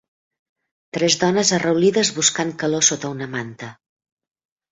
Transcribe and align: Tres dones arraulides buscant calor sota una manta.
Tres 0.97 1.17
dones 1.23 1.51
arraulides 1.57 2.11
buscant 2.17 2.55
calor 2.63 2.87
sota 2.89 3.13
una 3.17 3.27
manta. 3.35 3.73